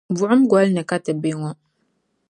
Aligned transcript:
Buɣum 0.17 0.41
gɔli 0.49 0.69
ni 0.75 0.83
ka 0.89 0.97
ti 1.05 1.11
bɛ 1.21 1.29
ŋɔ. 1.41 1.51